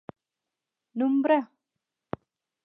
نومبره! 0.97 1.39